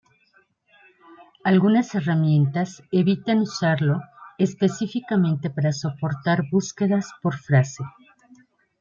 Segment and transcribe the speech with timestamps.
[1.43, 4.01] Algunas herramientas evitan usarlo
[4.39, 7.83] específicamente para soportar búsquedas por frase.